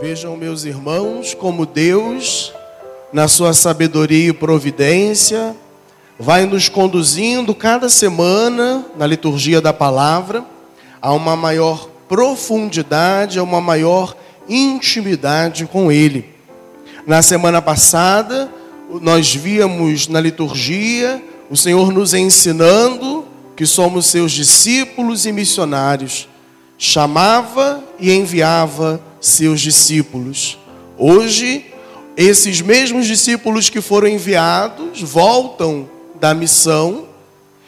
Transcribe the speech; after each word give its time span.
Vejam, 0.00 0.34
meus 0.34 0.64
irmãos, 0.64 1.34
como 1.34 1.66
Deus, 1.66 2.54
na 3.12 3.28
sua 3.28 3.52
sabedoria 3.52 4.30
e 4.30 4.32
providência, 4.32 5.54
vai 6.18 6.46
nos 6.46 6.70
conduzindo 6.70 7.54
cada 7.54 7.90
semana 7.90 8.82
na 8.96 9.06
liturgia 9.06 9.60
da 9.60 9.74
palavra 9.74 10.42
a 11.02 11.12
uma 11.12 11.36
maior 11.36 11.86
profundidade, 12.08 13.38
a 13.38 13.42
uma 13.42 13.60
maior 13.60 14.16
intimidade 14.48 15.66
com 15.66 15.92
Ele. 15.92 16.34
Na 17.06 17.20
semana 17.20 17.60
passada, 17.60 18.50
nós 19.02 19.34
víamos 19.34 20.08
na 20.08 20.18
liturgia 20.18 21.22
o 21.50 21.56
Senhor 21.58 21.92
nos 21.92 22.14
ensinando 22.14 23.26
que 23.54 23.66
somos 23.66 24.06
seus 24.06 24.32
discípulos 24.32 25.26
e 25.26 25.32
missionários. 25.32 26.26
Chamava 26.78 27.84
e 27.98 28.10
enviava 28.10 29.09
seus 29.20 29.60
discípulos. 29.60 30.58
Hoje, 30.98 31.66
esses 32.16 32.60
mesmos 32.60 33.06
discípulos 33.06 33.68
que 33.68 33.80
foram 33.80 34.08
enviados 34.08 35.02
voltam 35.02 35.88
da 36.18 36.34
missão 36.34 37.10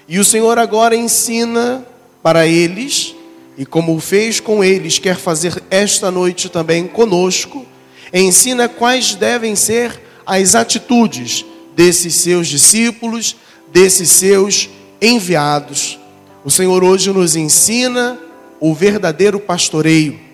e 0.09 0.19
o 0.19 0.25
Senhor 0.25 0.59
agora 0.59 0.97
ensina 0.97 1.87
para 2.23 2.47
eles, 2.47 3.15
e 3.57 3.65
como 3.65 3.99
fez 4.01 4.41
com 4.41 4.63
eles, 4.63 4.99
quer 4.99 5.17
fazer 5.17 5.63
esta 5.71 6.11
noite 6.11 6.49
também 6.49 6.87
conosco, 6.87 7.65
ensina 8.13 8.69
quais 8.69 9.15
devem 9.15 9.57
ser 9.57 10.01
as 10.27 10.55
atitudes 10.55 11.45
desses 11.75 12.15
seus 12.17 12.49
discípulos, 12.49 13.37
desses 13.73 14.11
seus 14.11 14.69
enviados. 15.01 15.99
O 16.45 16.51
Senhor 16.51 16.85
hoje 16.85 17.11
nos 17.11 17.35
ensina 17.35 18.19
o 18.61 18.75
verdadeiro 18.75 19.41
pastoreio. 19.41 20.32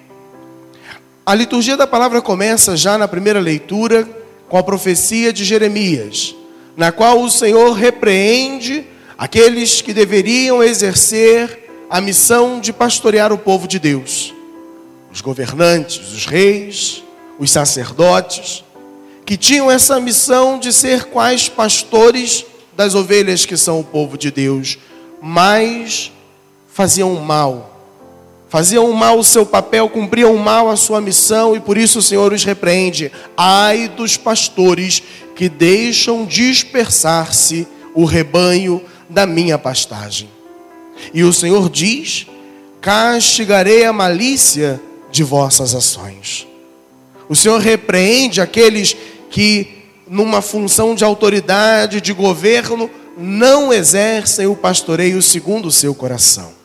A 1.28 1.34
liturgia 1.34 1.76
da 1.76 1.86
palavra 1.86 2.22
começa 2.22 2.74
já 2.74 2.96
na 2.96 3.06
primeira 3.06 3.38
leitura 3.38 4.08
com 4.48 4.56
a 4.56 4.62
profecia 4.62 5.30
de 5.30 5.44
Jeremias, 5.44 6.34
na 6.74 6.90
qual 6.90 7.20
o 7.20 7.30
Senhor 7.30 7.74
repreende 7.74 8.86
aqueles 9.18 9.82
que 9.82 9.92
deveriam 9.92 10.62
exercer 10.62 11.68
a 11.90 12.00
missão 12.00 12.58
de 12.58 12.72
pastorear 12.72 13.30
o 13.30 13.36
povo 13.36 13.68
de 13.68 13.78
Deus. 13.78 14.32
Os 15.12 15.20
governantes, 15.20 16.14
os 16.14 16.24
reis, 16.24 17.04
os 17.38 17.50
sacerdotes, 17.50 18.64
que 19.26 19.36
tinham 19.36 19.70
essa 19.70 20.00
missão 20.00 20.58
de 20.58 20.72
ser 20.72 21.10
quais 21.10 21.46
pastores 21.46 22.42
das 22.74 22.94
ovelhas 22.94 23.44
que 23.44 23.58
são 23.58 23.80
o 23.80 23.84
povo 23.84 24.16
de 24.16 24.30
Deus, 24.30 24.78
mas 25.20 26.10
faziam 26.72 27.14
mal 27.16 27.67
faziam 28.48 28.90
mal 28.92 29.18
o 29.18 29.24
seu 29.24 29.44
papel, 29.44 29.88
cumpriam 29.88 30.36
mal 30.36 30.68
a 30.68 30.76
sua 30.76 31.00
missão 31.00 31.54
e 31.54 31.60
por 31.60 31.76
isso 31.76 31.98
o 31.98 32.02
Senhor 32.02 32.32
os 32.32 32.44
repreende. 32.44 33.12
Ai 33.36 33.88
dos 33.88 34.16
pastores 34.16 35.02
que 35.34 35.48
deixam 35.48 36.24
dispersar-se 36.24 37.66
o 37.94 38.04
rebanho 38.04 38.82
da 39.08 39.26
minha 39.26 39.58
pastagem. 39.58 40.28
E 41.12 41.22
o 41.22 41.32
Senhor 41.32 41.68
diz: 41.70 42.26
castigarei 42.80 43.84
a 43.84 43.92
malícia 43.92 44.80
de 45.10 45.22
vossas 45.22 45.74
ações. 45.74 46.46
O 47.28 47.36
Senhor 47.36 47.60
repreende 47.60 48.40
aqueles 48.40 48.96
que, 49.30 49.84
numa 50.08 50.40
função 50.40 50.94
de 50.94 51.04
autoridade, 51.04 52.00
de 52.00 52.12
governo, 52.12 52.90
não 53.16 53.72
exercem 53.72 54.46
o 54.46 54.56
pastoreio 54.56 55.20
segundo 55.20 55.66
o 55.66 55.72
seu 55.72 55.94
coração. 55.94 56.57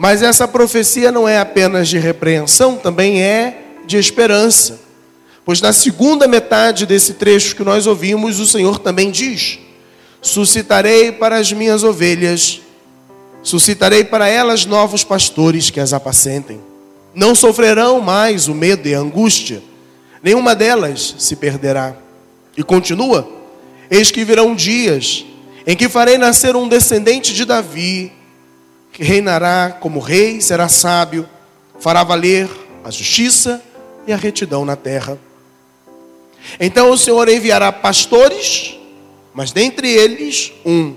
Mas 0.00 0.22
essa 0.22 0.48
profecia 0.48 1.12
não 1.12 1.28
é 1.28 1.36
apenas 1.36 1.86
de 1.86 1.98
repreensão, 1.98 2.78
também 2.78 3.20
é 3.20 3.64
de 3.84 3.98
esperança. 3.98 4.80
Pois 5.44 5.60
na 5.60 5.74
segunda 5.74 6.26
metade 6.26 6.86
desse 6.86 7.12
trecho 7.12 7.54
que 7.54 7.62
nós 7.62 7.86
ouvimos, 7.86 8.40
o 8.40 8.46
Senhor 8.46 8.78
também 8.78 9.10
diz: 9.10 9.58
Suscitarei 10.22 11.12
para 11.12 11.36
as 11.36 11.52
minhas 11.52 11.84
ovelhas, 11.84 12.62
suscitarei 13.42 14.02
para 14.02 14.26
elas 14.26 14.64
novos 14.64 15.04
pastores 15.04 15.68
que 15.68 15.78
as 15.78 15.92
apacentem. 15.92 16.62
Não 17.14 17.34
sofrerão 17.34 18.00
mais 18.00 18.48
o 18.48 18.54
medo 18.54 18.88
e 18.88 18.94
a 18.94 19.00
angústia, 19.00 19.62
nenhuma 20.22 20.54
delas 20.54 21.14
se 21.18 21.36
perderá. 21.36 21.94
E 22.56 22.62
continua: 22.62 23.28
Eis 23.90 24.10
que 24.10 24.24
virão 24.24 24.54
dias 24.54 25.26
em 25.66 25.76
que 25.76 25.90
farei 25.90 26.16
nascer 26.16 26.56
um 26.56 26.66
descendente 26.66 27.34
de 27.34 27.44
Davi, 27.44 28.14
reinará 29.04 29.76
como 29.80 29.98
rei, 29.98 30.40
será 30.40 30.68
sábio, 30.68 31.28
fará 31.78 32.04
valer 32.04 32.48
a 32.84 32.90
justiça 32.90 33.62
e 34.06 34.12
a 34.12 34.16
retidão 34.16 34.64
na 34.64 34.76
terra. 34.76 35.18
Então 36.58 36.90
o 36.90 36.98
Senhor 36.98 37.28
enviará 37.28 37.72
pastores, 37.72 38.78
mas 39.32 39.52
dentre 39.52 39.88
eles 39.88 40.52
um, 40.66 40.94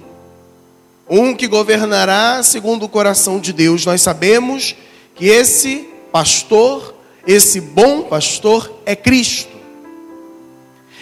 um 1.10 1.34
que 1.34 1.48
governará 1.48 2.44
segundo 2.44 2.84
o 2.84 2.90
coração 2.90 3.40
de 3.40 3.54
Deus. 3.54 3.86
Nós 3.86 4.02
sabemos 4.02 4.76
que 5.16 5.28
esse 5.28 5.88
pastor, 6.12 6.96
esse 7.26 7.62
bom 7.62 8.04
pastor 8.04 8.82
é 8.86 8.96
Cristo. 8.96 9.54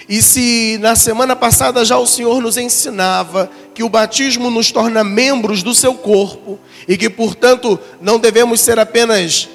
E 0.08 0.22
se 0.22 0.78
na 0.82 0.96
semana 0.96 1.36
passada 1.36 1.86
já 1.86 1.98
o 1.98 2.06
Senhor 2.06 2.42
nos 2.42 2.58
ensinava 2.58 3.50
que 3.74 3.84
o 3.84 3.90
batismo 3.90 4.50
nos 4.50 4.72
torna 4.72 5.04
membros 5.04 5.64
do 5.64 5.74
seu 5.74 5.94
corpo 5.94 6.60
e 6.88 6.98
que, 6.98 7.10
portanto, 7.10 7.80
não 8.02 8.20
devemos 8.20 8.62
ser 8.62 8.80
apenas, 8.80 9.50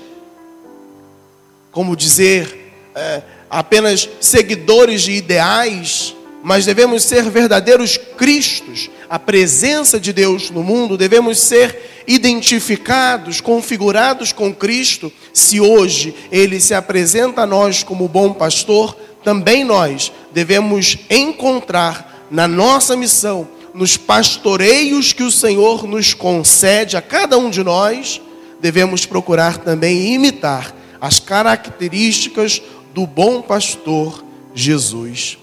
como 1.71 1.97
dizer, 1.97 2.73
é, 2.95 3.23
apenas 3.51 4.09
seguidores 4.21 5.03
de 5.03 5.13
ideais, 5.13 6.15
mas 6.43 6.65
devemos 6.65 7.03
ser 7.03 7.25
verdadeiros 7.31 7.97
cristos, 7.97 8.91
a 9.09 9.19
presença 9.19 10.01
de 10.01 10.13
Deus 10.13 10.51
no 10.51 10.63
mundo, 10.63 10.97
devemos 10.97 11.39
ser 11.39 12.05
identificados, 12.07 13.41
configurados 13.41 14.33
com 14.33 14.55
Cristo, 14.55 15.13
se 15.33 15.61
hoje 15.61 16.15
Ele 16.31 16.61
se 16.61 16.75
apresenta 16.75 17.43
a 17.43 17.47
nós 17.47 17.83
como 17.83 18.09
bom 18.09 18.33
pastor 18.33 18.97
também 19.27 19.65
nós 19.65 20.13
devemos 20.33 20.99
encontrar 21.11 22.29
na 22.31 22.47
nossa 22.47 22.97
missão, 22.97 23.49
nos 23.77 23.99
pastoreios 23.99 25.13
que 25.13 25.23
o 25.23 25.31
Senhor 25.31 25.87
nos 25.87 26.15
concede 26.15 26.97
a 26.97 27.03
cada 27.03 27.37
um 27.37 27.51
de 27.51 27.63
nós, 27.63 28.23
devemos 28.59 29.05
procurar 29.05 29.59
também 29.59 30.15
imitar 30.15 30.75
as 30.99 31.21
características 31.21 32.63
do 32.95 33.07
bom 33.07 33.43
pastor 33.43 34.25
Jesus. 34.55 35.37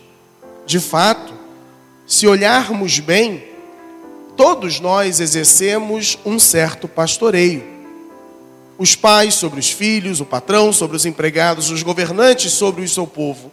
De 0.65 0.79
fato, 0.79 1.31
se 2.07 2.25
olharmos 2.25 2.97
bem, 2.97 3.43
todos 4.35 4.79
nós 4.79 5.19
exercemos 5.19 6.17
um 6.25 6.39
certo 6.39 6.87
pastoreio. 6.87 7.63
Os 8.79 8.95
pais 8.95 9.35
sobre 9.35 9.59
os 9.59 9.69
filhos, 9.69 10.19
o 10.19 10.25
patrão 10.25 10.73
sobre 10.73 10.97
os 10.97 11.05
empregados, 11.05 11.69
os 11.69 11.83
governantes 11.83 12.51
sobre 12.53 12.83
o 12.83 12.89
seu 12.89 13.05
povo. 13.05 13.51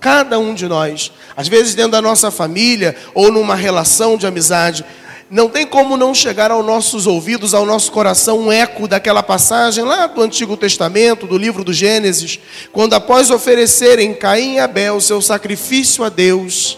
Cada 0.00 0.38
um 0.38 0.54
de 0.54 0.66
nós, 0.66 1.12
às 1.36 1.46
vezes 1.46 1.74
dentro 1.74 1.92
da 1.92 2.02
nossa 2.02 2.30
família 2.30 2.96
ou 3.14 3.30
numa 3.30 3.54
relação 3.54 4.16
de 4.16 4.26
amizade, 4.26 4.84
não 5.30 5.48
tem 5.48 5.64
como 5.64 5.96
não 5.96 6.12
chegar 6.12 6.50
aos 6.50 6.66
nossos 6.66 7.06
ouvidos, 7.06 7.54
ao 7.54 7.64
nosso 7.64 7.92
coração, 7.92 8.40
um 8.40 8.50
eco 8.50 8.88
daquela 8.88 9.22
passagem 9.22 9.84
lá 9.84 10.08
do 10.08 10.22
Antigo 10.22 10.56
Testamento, 10.56 11.26
do 11.26 11.38
livro 11.38 11.62
do 11.62 11.72
Gênesis, 11.72 12.40
quando 12.72 12.94
após 12.94 13.30
oferecerem 13.30 14.12
Caim 14.12 14.54
e 14.54 14.58
Abel 14.58 15.00
seu 15.00 15.22
sacrifício 15.22 16.02
a 16.02 16.08
Deus, 16.08 16.76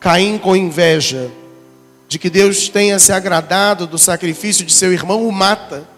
Caim 0.00 0.36
com 0.36 0.56
inveja 0.56 1.30
de 2.08 2.18
que 2.18 2.28
Deus 2.28 2.68
tenha 2.68 2.98
se 2.98 3.12
agradado 3.12 3.86
do 3.86 3.98
sacrifício 3.98 4.64
de 4.64 4.72
seu 4.72 4.92
irmão, 4.92 5.26
o 5.26 5.32
mata. 5.32 5.88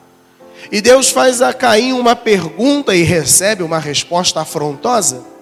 E 0.71 0.81
Deus 0.81 1.11
faz 1.11 1.41
a 1.41 1.53
Caim 1.53 1.93
uma 1.93 2.15
pergunta 2.15 2.95
e 2.95 3.03
recebe 3.03 3.63
uma 3.63 3.79
resposta 3.79 4.41
afrontosa. 4.41 5.36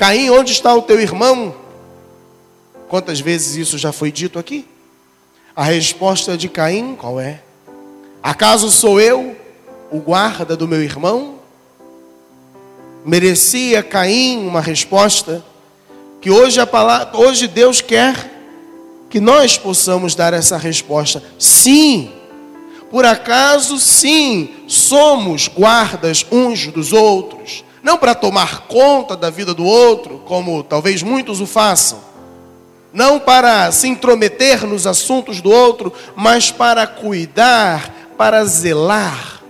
Caim, 0.00 0.30
onde 0.30 0.50
está 0.52 0.74
o 0.74 0.80
teu 0.80 0.98
irmão? 0.98 1.54
Quantas 2.88 3.20
vezes 3.20 3.56
isso 3.56 3.76
já 3.76 3.92
foi 3.92 4.10
dito 4.10 4.38
aqui? 4.38 4.66
A 5.54 5.62
resposta 5.62 6.38
de 6.38 6.48
Caim, 6.48 6.96
qual 6.96 7.20
é? 7.20 7.42
Acaso 8.22 8.70
sou 8.70 8.98
eu 8.98 9.36
o 9.92 9.98
guarda 9.98 10.56
do 10.56 10.66
meu 10.66 10.82
irmão? 10.82 11.34
Merecia 13.04 13.82
Caim 13.82 14.46
uma 14.46 14.62
resposta 14.62 15.44
que 16.18 16.30
hoje 16.30 16.58
a 16.58 16.66
palavra, 16.66 17.18
hoje 17.18 17.46
Deus 17.46 17.82
quer 17.82 18.16
que 19.10 19.20
nós 19.20 19.58
possamos 19.58 20.14
dar 20.14 20.32
essa 20.32 20.56
resposta. 20.56 21.22
Sim. 21.38 22.10
Por 22.90 23.04
acaso 23.04 23.78
sim, 23.78 24.64
somos 24.66 25.46
guardas 25.46 26.24
uns 26.32 26.68
dos 26.68 26.90
outros 26.90 27.64
não 27.82 27.96
para 27.96 28.14
tomar 28.14 28.66
conta 28.66 29.16
da 29.16 29.30
vida 29.30 29.54
do 29.54 29.64
outro, 29.64 30.22
como 30.26 30.62
talvez 30.62 31.02
muitos 31.02 31.40
o 31.40 31.46
façam, 31.46 32.00
não 32.92 33.18
para 33.18 33.70
se 33.72 33.88
intrometer 33.88 34.66
nos 34.66 34.86
assuntos 34.86 35.40
do 35.40 35.50
outro, 35.50 35.92
mas 36.14 36.50
para 36.50 36.86
cuidar, 36.86 38.12
para 38.16 38.44
zelar. 38.44 39.42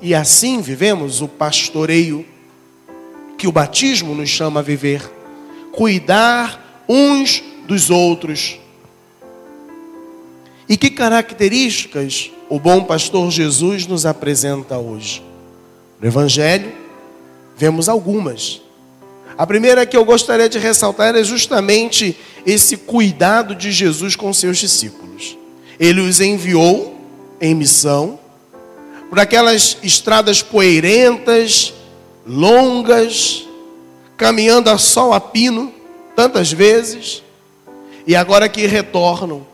e 0.00 0.14
assim 0.16 0.60
vivemos 0.60 1.20
o 1.20 1.28
pastoreio 1.28 2.26
que 3.38 3.46
o 3.46 3.52
batismo 3.52 4.14
nos 4.14 4.28
chama 4.28 4.60
a 4.60 4.62
viver. 4.62 5.02
Cuidar 5.72 6.84
uns 6.88 7.42
dos 7.66 7.90
outros. 7.90 8.58
E 10.68 10.76
que 10.76 10.90
características 10.90 12.30
o 12.48 12.58
bom 12.58 12.84
pastor 12.84 13.30
Jesus 13.30 13.86
nos 13.86 14.06
apresenta 14.06 14.78
hoje? 14.78 15.22
No 16.00 16.06
Evangelho, 16.06 16.72
vemos 17.56 17.88
algumas. 17.88 18.60
A 19.36 19.46
primeira 19.46 19.86
que 19.86 19.96
eu 19.96 20.04
gostaria 20.04 20.48
de 20.48 20.58
ressaltar 20.58 21.14
é 21.14 21.24
justamente 21.24 22.16
esse 22.46 22.76
cuidado 22.76 23.54
de 23.54 23.72
Jesus 23.72 24.14
com 24.14 24.32
seus 24.32 24.58
discípulos. 24.58 25.36
Ele 25.80 26.00
os 26.00 26.20
enviou 26.20 26.96
em 27.40 27.54
missão 27.54 28.18
por 29.08 29.18
aquelas 29.18 29.78
estradas 29.82 30.42
poeirentas, 30.42 31.74
longas, 32.26 33.46
caminhando 34.16 34.70
a 34.70 34.78
sol 34.78 35.12
a 35.12 35.20
pino, 35.20 35.72
tantas 36.14 36.52
vezes, 36.52 37.22
e 38.06 38.14
agora 38.14 38.48
que 38.48 38.66
retornam. 38.66 39.46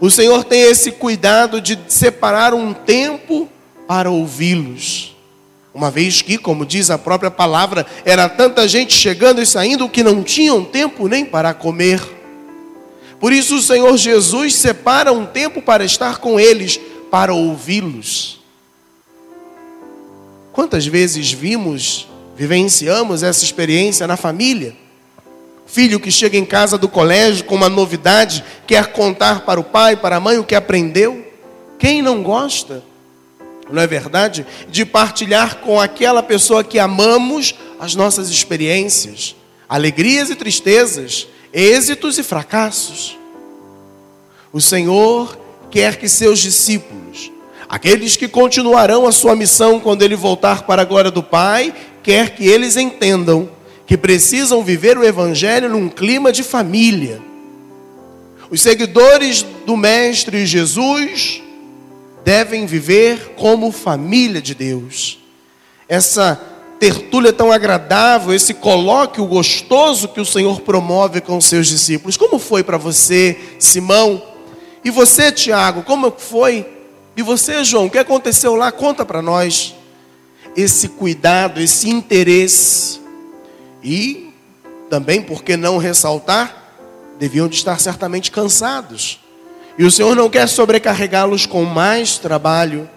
O 0.00 0.10
Senhor 0.10 0.44
tem 0.44 0.62
esse 0.62 0.92
cuidado 0.92 1.60
de 1.60 1.78
separar 1.88 2.52
um 2.52 2.72
tempo 2.72 3.48
para 3.86 4.10
ouvi-los. 4.10 5.15
Uma 5.76 5.90
vez 5.90 6.22
que, 6.22 6.38
como 6.38 6.64
diz 6.64 6.88
a 6.88 6.96
própria 6.96 7.30
palavra, 7.30 7.84
era 8.02 8.30
tanta 8.30 8.66
gente 8.66 8.94
chegando 8.94 9.42
e 9.42 9.46
saindo 9.46 9.90
que 9.90 10.02
não 10.02 10.22
tinham 10.22 10.64
tempo 10.64 11.06
nem 11.06 11.22
para 11.22 11.52
comer. 11.52 12.00
Por 13.20 13.30
isso 13.30 13.56
o 13.56 13.60
Senhor 13.60 13.94
Jesus 13.98 14.54
separa 14.54 15.12
um 15.12 15.26
tempo 15.26 15.60
para 15.60 15.84
estar 15.84 16.16
com 16.16 16.40
eles, 16.40 16.80
para 17.10 17.34
ouvi-los. 17.34 18.40
Quantas 20.50 20.86
vezes 20.86 21.30
vimos, 21.30 22.08
vivenciamos 22.34 23.22
essa 23.22 23.44
experiência 23.44 24.06
na 24.06 24.16
família? 24.16 24.74
Filho 25.66 26.00
que 26.00 26.10
chega 26.10 26.38
em 26.38 26.46
casa 26.46 26.78
do 26.78 26.88
colégio 26.88 27.44
com 27.44 27.54
uma 27.54 27.68
novidade, 27.68 28.42
quer 28.66 28.92
contar 28.92 29.42
para 29.42 29.60
o 29.60 29.64
pai, 29.64 29.94
para 29.94 30.16
a 30.16 30.20
mãe 30.20 30.38
o 30.38 30.44
que 30.44 30.54
aprendeu. 30.54 31.22
Quem 31.78 32.00
não 32.00 32.22
gosta? 32.22 32.82
Não 33.70 33.82
é 33.82 33.86
verdade? 33.86 34.46
De 34.68 34.84
partilhar 34.84 35.56
com 35.56 35.80
aquela 35.80 36.22
pessoa 36.22 36.62
que 36.62 36.78
amamos 36.78 37.54
as 37.78 37.94
nossas 37.94 38.30
experiências, 38.30 39.34
alegrias 39.68 40.30
e 40.30 40.36
tristezas, 40.36 41.26
êxitos 41.52 42.18
e 42.18 42.22
fracassos. 42.22 43.18
O 44.52 44.60
Senhor 44.60 45.38
quer 45.70 45.96
que 45.96 46.08
seus 46.08 46.38
discípulos, 46.38 47.30
aqueles 47.68 48.16
que 48.16 48.28
continuarão 48.28 49.06
a 49.06 49.12
sua 49.12 49.34
missão 49.34 49.80
quando 49.80 50.02
ele 50.02 50.14
voltar 50.14 50.62
para 50.62 50.82
a 50.82 50.84
glória 50.84 51.10
do 51.10 51.22
Pai, 51.22 51.74
quer 52.02 52.34
que 52.34 52.46
eles 52.46 52.76
entendam 52.76 53.50
que 53.86 53.96
precisam 53.96 54.62
viver 54.62 54.96
o 54.96 55.04
Evangelho 55.04 55.68
num 55.68 55.88
clima 55.88 56.32
de 56.32 56.42
família. 56.42 57.20
Os 58.48 58.60
seguidores 58.60 59.44
do 59.64 59.76
Mestre 59.76 60.46
Jesus 60.46 61.42
devem 62.26 62.66
viver 62.66 63.34
como 63.36 63.70
família 63.70 64.42
de 64.42 64.52
Deus. 64.52 65.20
Essa 65.88 66.34
tertúlia 66.80 67.32
tão 67.32 67.52
agradável, 67.52 68.34
esse 68.34 68.52
colóquio 68.52 69.24
gostoso 69.26 70.08
que 70.08 70.20
o 70.20 70.24
Senhor 70.24 70.60
promove 70.62 71.20
com 71.20 71.36
os 71.36 71.44
seus 71.44 71.68
discípulos. 71.68 72.16
Como 72.16 72.40
foi 72.40 72.64
para 72.64 72.76
você, 72.76 73.38
Simão? 73.60 74.20
E 74.84 74.90
você, 74.90 75.30
Tiago, 75.30 75.84
como 75.84 76.12
foi? 76.18 76.66
E 77.16 77.22
você, 77.22 77.62
João, 77.62 77.86
o 77.86 77.90
que 77.90 77.96
aconteceu 77.96 78.56
lá? 78.56 78.72
Conta 78.72 79.04
para 79.04 79.22
nós. 79.22 79.76
Esse 80.56 80.88
cuidado, 80.88 81.60
esse 81.60 81.88
interesse. 81.88 83.00
E 83.84 84.32
também, 84.90 85.22
por 85.22 85.44
que 85.44 85.56
não 85.56 85.78
ressaltar, 85.78 86.74
deviam 87.20 87.46
de 87.46 87.54
estar 87.54 87.78
certamente 87.78 88.32
cansados 88.32 89.20
e 89.78 89.84
o 89.84 89.90
Senhor 89.90 90.14
não 90.14 90.30
quer 90.30 90.48
sobrecarregá-los 90.48 91.46
com 91.46 91.64
mais 91.64 92.18
trabalho. 92.18 92.88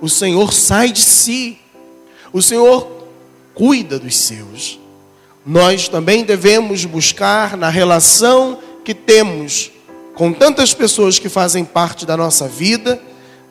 O 0.00 0.08
Senhor 0.08 0.52
sai 0.52 0.90
de 0.90 1.02
si. 1.02 1.58
O 2.32 2.42
Senhor 2.42 3.08
cuida 3.54 3.98
dos 3.98 4.16
seus. 4.16 4.78
Nós 5.46 5.88
também 5.88 6.24
devemos 6.24 6.84
buscar 6.84 7.56
na 7.56 7.68
relação 7.68 8.58
que 8.84 8.94
temos 8.94 9.70
com 10.20 10.34
tantas 10.34 10.74
pessoas 10.74 11.18
que 11.18 11.30
fazem 11.30 11.64
parte 11.64 12.04
da 12.04 12.14
nossa 12.14 12.46
vida, 12.46 13.00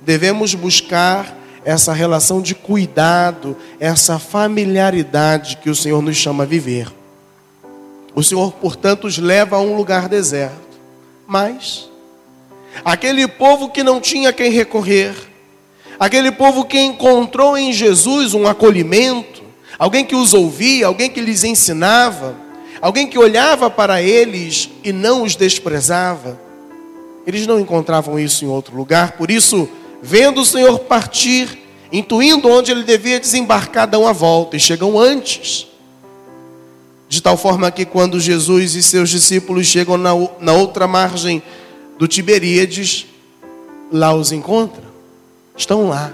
devemos 0.02 0.54
buscar 0.54 1.36
essa 1.66 1.94
relação 1.94 2.44
de 2.44 2.54
cuidado, 2.54 3.58
essa 3.80 4.20
familiaridade 4.20 5.58
que 5.58 5.70
o 5.72 5.76
Senhor 5.76 6.00
nos 6.04 6.16
chama 6.16 6.44
a 6.44 6.46
viver. 6.46 6.88
O 8.14 8.22
Senhor, 8.22 8.52
portanto, 8.52 9.08
os 9.08 9.18
leva 9.18 9.56
a 9.56 9.60
um 9.60 9.76
lugar 9.76 10.08
deserto, 10.08 10.80
mas 11.26 11.89
Aquele 12.84 13.28
povo 13.28 13.70
que 13.70 13.84
não 13.84 14.00
tinha 14.00 14.32
quem 14.32 14.52
recorrer, 14.52 15.14
aquele 16.00 16.32
povo 16.32 16.66
que 16.66 16.80
encontrou 16.80 17.58
em 17.58 17.74
Jesus 17.74 18.34
um 18.34 18.48
acolhimento, 18.48 19.44
alguém 19.78 20.06
que 20.06 20.16
os 20.16 20.34
ouvia, 20.34 20.88
alguém 20.88 21.10
que 21.10 21.22
lhes 21.22 21.44
ensinava, 21.44 22.36
alguém 22.82 23.08
que 23.08 23.18
olhava 23.18 23.70
para 23.70 24.02
eles 24.02 24.70
e 24.84 24.92
não 24.92 25.24
os 25.24 25.36
desprezava. 25.36 26.40
Eles 27.28 27.46
não 27.46 27.60
encontravam 27.60 28.20
isso 28.20 28.46
em 28.46 28.48
outro 28.48 28.76
lugar, 28.76 29.14
por 29.14 29.30
isso, 29.30 29.70
vendo 30.02 30.42
o 30.42 30.46
Senhor 30.46 30.80
partir, 30.80 31.60
intuindo 31.92 32.48
onde 32.50 32.72
ele 32.72 32.84
devia 32.84 33.20
desembarcar, 33.20 33.88
dão 33.88 34.08
a 34.08 34.14
volta 34.14 34.56
e 34.56 34.60
chegam 34.60 34.98
antes. 34.98 35.68
De 37.10 37.22
tal 37.22 37.36
forma 37.36 37.72
que 37.72 37.86
quando 37.86 38.20
Jesus 38.20 38.76
e 38.76 38.84
seus 38.84 39.10
discípulos 39.10 39.66
chegam 39.66 39.98
na, 39.98 40.12
na 40.40 40.54
outra 40.54 40.88
margem 40.88 41.42
do 42.00 42.08
Tiberíades, 42.08 43.06
lá 43.92 44.16
os 44.16 44.32
encontra. 44.32 44.82
Estão 45.56 45.90
lá. 45.90 46.14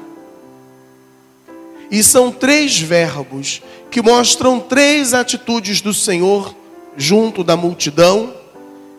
E 1.92 2.02
são 2.02 2.32
três 2.32 2.80
verbos 2.80 3.62
que 3.92 4.02
mostram 4.02 4.60
três 4.60 5.14
atitudes 5.14 5.82
do 5.82 5.94
Senhor 5.94 6.56
junto 6.98 7.44
da 7.44 7.56
multidão 7.56 8.34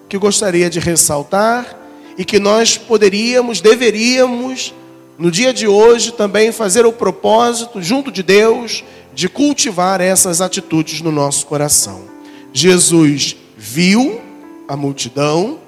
que 0.08 0.16
gostaria 0.16 0.70
de 0.70 0.78
ressaltar 0.78 1.76
e 2.16 2.24
que 2.24 2.38
nós 2.38 2.78
poderíamos, 2.78 3.60
deveríamos, 3.60 4.72
no 5.18 5.28
dia 5.28 5.52
de 5.52 5.66
hoje 5.66 6.12
também 6.12 6.52
fazer 6.52 6.86
o 6.86 6.92
propósito, 6.92 7.82
junto 7.82 8.12
de 8.12 8.22
Deus, 8.22 8.84
de 9.12 9.28
cultivar 9.28 10.00
essas 10.00 10.40
atitudes 10.40 11.00
no 11.00 11.10
nosso 11.10 11.46
coração. 11.46 12.02
Jesus 12.52 13.36
viu 13.56 14.20
a 14.68 14.76
multidão, 14.76 15.65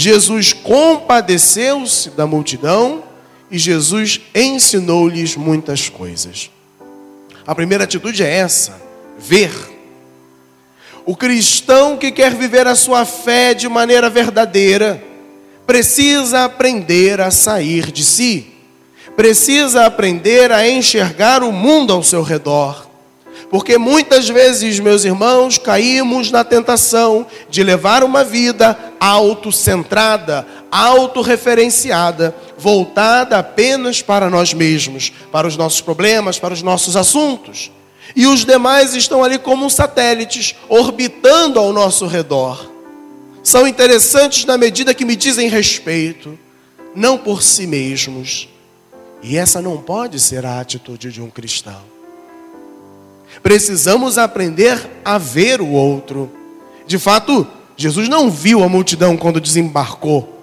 Jesus 0.00 0.52
compadeceu-se 0.52 2.10
da 2.10 2.24
multidão 2.24 3.02
e 3.50 3.58
Jesus 3.58 4.20
ensinou-lhes 4.32 5.34
muitas 5.34 5.88
coisas. 5.88 6.52
A 7.44 7.52
primeira 7.52 7.82
atitude 7.82 8.22
é 8.22 8.32
essa: 8.32 8.80
ver. 9.18 9.50
O 11.04 11.16
cristão 11.16 11.96
que 11.96 12.12
quer 12.12 12.32
viver 12.32 12.68
a 12.68 12.76
sua 12.76 13.04
fé 13.04 13.52
de 13.54 13.68
maneira 13.68 14.08
verdadeira 14.08 15.02
precisa 15.66 16.44
aprender 16.44 17.20
a 17.20 17.32
sair 17.32 17.90
de 17.90 18.04
si, 18.04 18.52
precisa 19.16 19.84
aprender 19.84 20.52
a 20.52 20.68
enxergar 20.68 21.42
o 21.42 21.50
mundo 21.50 21.92
ao 21.92 22.04
seu 22.04 22.22
redor 22.22 22.87
porque 23.50 23.78
muitas 23.78 24.28
vezes, 24.28 24.78
meus 24.78 25.04
irmãos, 25.04 25.56
caímos 25.56 26.30
na 26.30 26.44
tentação 26.44 27.26
de 27.48 27.62
levar 27.62 28.04
uma 28.04 28.22
vida 28.22 28.78
autocentrada, 29.00 30.46
autorreferenciada, 30.70 32.34
voltada 32.58 33.38
apenas 33.38 34.02
para 34.02 34.28
nós 34.28 34.52
mesmos, 34.52 35.10
para 35.32 35.48
os 35.48 35.56
nossos 35.56 35.80
problemas, 35.80 36.38
para 36.38 36.52
os 36.52 36.62
nossos 36.62 36.94
assuntos. 36.94 37.70
E 38.14 38.26
os 38.26 38.44
demais 38.44 38.94
estão 38.94 39.24
ali 39.24 39.38
como 39.38 39.70
satélites, 39.70 40.54
orbitando 40.68 41.58
ao 41.58 41.72
nosso 41.72 42.06
redor. 42.06 42.70
São 43.42 43.66
interessantes 43.66 44.44
na 44.44 44.58
medida 44.58 44.92
que 44.92 45.06
me 45.06 45.16
dizem 45.16 45.48
respeito, 45.48 46.38
não 46.94 47.16
por 47.16 47.42
si 47.42 47.66
mesmos. 47.66 48.48
E 49.22 49.38
essa 49.38 49.62
não 49.62 49.78
pode 49.78 50.20
ser 50.20 50.44
a 50.44 50.60
atitude 50.60 51.10
de 51.10 51.22
um 51.22 51.30
cristão. 51.30 51.97
Precisamos 53.42 54.18
aprender 54.18 54.78
a 55.04 55.18
ver 55.18 55.60
o 55.60 55.68
outro. 55.68 56.30
De 56.86 56.98
fato, 56.98 57.46
Jesus 57.76 58.08
não 58.08 58.30
viu 58.30 58.62
a 58.62 58.68
multidão 58.68 59.16
quando 59.16 59.40
desembarcou. 59.40 60.42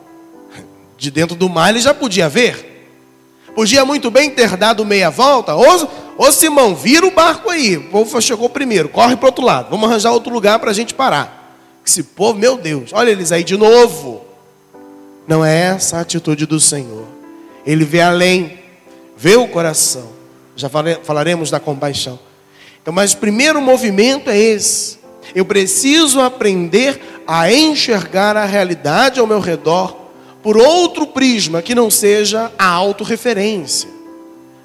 De 0.98 1.12
dentro 1.12 1.36
do 1.36 1.50
mar 1.50 1.70
ele 1.70 1.82
já 1.82 1.94
podia 1.94 2.30
ver. 2.30 2.74
Podia 3.54 3.86
muito 3.86 4.12
bem 4.12 4.30
ter 4.30 4.56
dado 4.58 4.86
meia 4.86 5.10
volta. 5.10 5.56
Ô, 5.56 5.88
ô 6.18 6.32
Simão, 6.32 6.76
vira 6.76 7.06
o 7.06 7.12
barco 7.12 7.50
aí. 7.50 7.78
O 7.78 7.90
povo 7.90 8.22
chegou 8.22 8.50
primeiro, 8.50 8.90
corre 8.90 9.16
para 9.16 9.28
outro 9.28 9.44
lado. 9.44 9.70
Vamos 9.70 9.90
arranjar 9.90 10.12
outro 10.12 10.34
lugar 10.34 10.60
para 10.60 10.72
a 10.72 10.74
gente 10.74 10.94
parar. 10.94 11.58
Esse 11.86 12.04
povo, 12.04 12.38
meu 12.38 12.58
Deus, 12.58 12.92
olha 12.94 13.12
eles 13.12 13.32
aí 13.32 13.44
de 13.44 13.56
novo. 13.56 14.26
Não 15.28 15.44
é 15.44 15.68
essa 15.68 15.98
a 15.98 16.02
atitude 16.02 16.46
do 16.46 16.60
Senhor. 16.60 17.06
Ele 17.66 17.86
vê 17.86 18.02
além, 18.02 18.60
vê 19.18 19.36
o 19.36 19.48
coração. 19.48 20.10
Já 20.56 20.70
falaremos 21.04 21.50
da 21.50 21.60
compaixão. 21.60 22.20
Então, 22.86 22.94
mas 22.94 23.14
o 23.14 23.18
primeiro 23.18 23.60
movimento 23.60 24.30
é 24.30 24.38
esse. 24.38 25.00
Eu 25.34 25.44
preciso 25.44 26.22
aprender 26.22 27.24
a 27.26 27.52
enxergar 27.52 28.38
a 28.38 28.46
realidade 28.46 29.20
ao 29.20 29.26
meu 29.26 29.40
redor 29.40 29.98
por 30.44 30.56
outro 30.56 31.08
prisma 31.08 31.64
que 31.64 31.74
não 31.74 31.90
seja 31.90 32.52
a 32.60 32.68
autorreferência, 32.68 33.90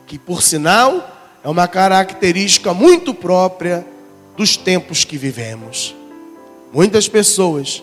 que 0.06 0.18
por 0.18 0.42
sinal 0.42 1.16
é 1.42 1.48
uma 1.48 1.66
característica 1.66 2.74
muito 2.74 3.14
própria 3.14 3.86
dos 4.36 4.54
tempos 4.54 5.02
que 5.02 5.16
vivemos. 5.16 5.96
Muitas 6.74 7.08
pessoas 7.08 7.82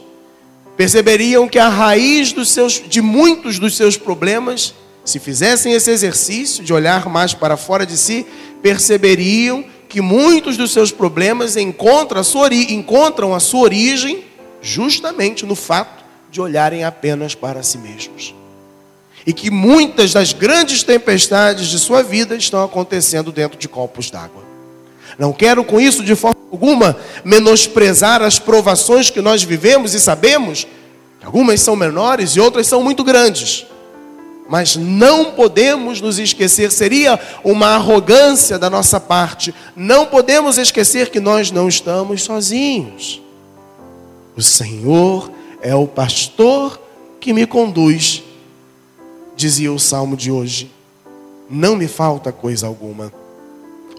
perceberiam 0.77 1.47
que 1.47 1.57
a 1.57 1.67
raiz 1.67 2.31
seus, 2.47 2.73
de 2.87 3.01
muitos 3.01 3.57
dos 3.57 3.75
seus 3.75 3.97
problemas, 3.97 4.75
se 5.03 5.17
fizessem 5.17 5.73
esse 5.73 5.89
exercício 5.89 6.63
de 6.63 6.71
olhar 6.71 7.09
mais 7.09 7.33
para 7.33 7.57
fora 7.57 7.87
de 7.87 7.97
si, 7.97 8.23
perceberiam 8.61 9.65
que 9.87 10.01
muitos 10.01 10.57
dos 10.57 10.71
seus 10.71 10.91
problemas 10.91 11.55
encontram 11.55 12.19
a 12.19 12.23
sua, 12.23 12.53
encontram 12.53 13.33
a 13.33 13.39
sua 13.39 13.61
origem 13.61 14.25
justamente 14.61 15.45
no 15.45 15.55
fato 15.55 16.03
de 16.29 16.41
olharem 16.41 16.83
apenas 16.83 17.33
para 17.33 17.63
si 17.63 17.77
mesmos. 17.77 18.35
E 19.25 19.33
que 19.33 19.49
muitas 19.49 20.13
das 20.13 20.33
grandes 20.33 20.83
tempestades 20.83 21.67
de 21.67 21.79
sua 21.79 22.01
vida 22.01 22.35
estão 22.35 22.63
acontecendo 22.63 23.31
dentro 23.31 23.57
de 23.57 23.67
copos 23.67 24.09
d'água. 24.09 24.43
Não 25.17 25.33
quero 25.33 25.63
com 25.63 25.79
isso 25.79 26.03
de 26.03 26.15
forma 26.15 26.37
alguma 26.51 26.95
menosprezar 27.23 28.21
as 28.21 28.39
provações 28.39 29.09
que 29.09 29.21
nós 29.21 29.43
vivemos 29.43 29.93
e 29.93 29.99
sabemos 29.99 30.67
que 31.19 31.25
algumas 31.25 31.59
são 31.61 31.75
menores 31.75 32.31
e 32.31 32.39
outras 32.39 32.67
são 32.67 32.83
muito 32.83 33.03
grandes. 33.03 33.65
Mas 34.49 34.75
não 34.75 35.31
podemos 35.31 35.99
nos 35.99 36.19
esquecer, 36.19 36.71
seria 36.71 37.19
uma 37.43 37.67
arrogância 37.67 38.57
da 38.57 38.69
nossa 38.69 38.99
parte, 38.99 39.53
não 39.75 40.05
podemos 40.05 40.57
esquecer 40.57 41.09
que 41.09 41.19
nós 41.19 41.51
não 41.51 41.67
estamos 41.67 42.23
sozinhos. 42.23 43.21
O 44.35 44.41
Senhor 44.41 45.31
é 45.61 45.75
o 45.75 45.87
pastor 45.87 46.79
que 47.19 47.33
me 47.33 47.45
conduz, 47.45 48.23
dizia 49.35 49.71
o 49.71 49.79
salmo 49.79 50.15
de 50.15 50.31
hoje. 50.31 50.71
Não 51.49 51.75
me 51.75 51.87
falta 51.87 52.31
coisa 52.31 52.67
alguma. 52.67 53.11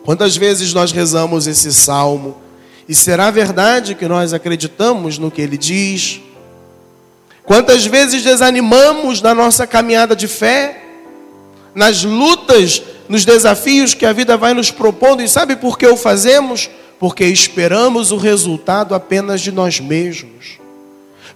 Quantas 0.05 0.37
vezes 0.37 0.73
nós 0.73 0.93
rezamos 0.93 1.47
esse 1.47 1.73
salmo 1.73 2.37
e 2.89 2.95
será 2.95 3.31
verdade 3.31 3.95
que 3.95 4.09
nós 4.09 4.33
acreditamos 4.33 5.19
no 5.19 5.31
que 5.31 5.43
ele 5.43 5.59
diz? 5.59 6.21
Quantas 7.49 7.87
vezes 7.87 8.23
desanimamos 8.23 9.23
na 9.23 9.35
nossa 9.35 9.67
caminhada 9.67 10.15
de 10.15 10.29
fé, 10.29 10.83
nas 11.75 12.05
lutas, 12.05 12.83
nos 13.09 13.25
desafios 13.25 13.95
que 13.95 14.05
a 14.05 14.13
vida 14.13 14.37
vai 14.37 14.53
nos 14.53 14.71
propondo, 14.71 15.23
e 15.23 15.29
sabe 15.29 15.57
por 15.57 15.79
que 15.79 15.87
o 15.87 15.97
fazemos? 15.97 16.69
Porque 17.01 17.25
esperamos 17.25 18.13
o 18.13 18.19
resultado 18.19 18.95
apenas 18.95 19.41
de 19.41 19.51
nós 19.51 19.81
mesmos. 19.81 20.59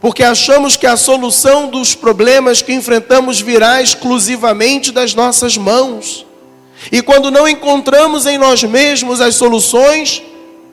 Porque 0.03 0.23
achamos 0.23 0.77
que 0.77 0.87
a 0.87 0.99
solução 0.99 1.69
dos 1.69 1.95
problemas 1.95 2.61
que 2.61 2.75
enfrentamos 2.75 3.41
virá 3.41 3.81
exclusivamente 3.81 4.93
das 4.93 5.15
nossas 5.15 5.57
mãos. 5.57 6.27
E 6.91 7.01
quando 7.01 7.31
não 7.31 7.49
encontramos 7.49 8.27
em 8.27 8.37
nós 8.37 8.63
mesmos 8.63 9.19
as 9.23 9.35
soluções, 9.35 10.23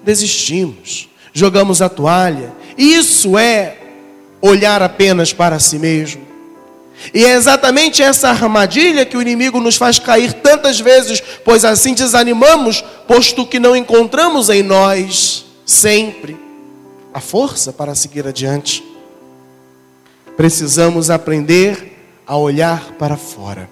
desistimos, 0.03 1.07
jogamos 1.31 1.81
a 1.81 1.87
toalha. 1.87 2.51
Isso 2.77 3.37
é 3.37 3.78
olhar 4.41 4.81
apenas 4.81 5.33
para 5.33 5.59
si 5.59 5.77
mesmo. 5.77 6.27
E 7.13 7.25
é 7.25 7.31
exatamente 7.33 8.03
essa 8.03 8.29
armadilha 8.29 9.05
que 9.05 9.15
o 9.15 9.21
inimigo 9.21 9.59
nos 9.59 9.77
faz 9.77 9.99
cair 9.99 10.33
tantas 10.33 10.79
vezes, 10.79 11.21
pois 11.45 11.63
assim 11.63 11.93
desanimamos, 11.93 12.83
posto 13.07 13.45
que 13.45 13.59
não 13.59 13.75
encontramos 13.75 14.49
em 14.49 14.61
nós 14.61 15.45
sempre 15.65 16.37
a 17.13 17.19
força 17.19 17.71
para 17.71 17.95
seguir 17.95 18.27
adiante. 18.27 18.83
Precisamos 20.35 21.09
aprender 21.09 21.97
a 22.25 22.37
olhar 22.37 22.93
para 22.93 23.17
fora. 23.17 23.69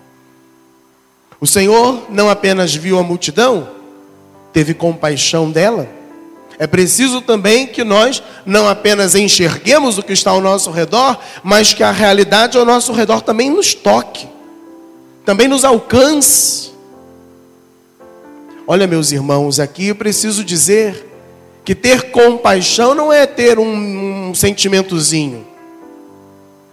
O 1.39 1.45
Senhor 1.45 2.07
não 2.09 2.29
apenas 2.29 2.73
viu 2.73 2.97
a 2.97 3.03
multidão, 3.03 3.69
teve 4.51 4.73
compaixão 4.73 5.51
dela. 5.51 5.87
É 6.59 6.65
preciso 6.65 7.21
também 7.21 7.67
que 7.67 7.83
nós 7.83 8.21
não 8.45 8.67
apenas 8.67 9.13
enxerguemos 9.13 9.97
o 9.97 10.03
que 10.03 10.13
está 10.13 10.31
ao 10.31 10.41
nosso 10.41 10.71
redor, 10.71 11.19
mas 11.43 11.73
que 11.73 11.83
a 11.83 11.91
realidade 11.91 12.57
ao 12.57 12.65
nosso 12.65 12.91
redor 12.93 13.21
também 13.21 13.49
nos 13.49 13.73
toque, 13.73 14.27
também 15.23 15.47
nos 15.47 15.63
alcance. 15.63 16.71
Olha, 18.65 18.87
meus 18.87 19.11
irmãos, 19.11 19.59
aqui 19.59 19.87
eu 19.87 19.95
preciso 19.95 20.43
dizer 20.43 21.05
que 21.63 21.75
ter 21.75 22.11
compaixão 22.11 22.95
não 22.95 23.13
é 23.13 23.25
ter 23.27 23.59
um, 23.59 24.29
um 24.29 24.35
sentimentozinho. 24.35 25.45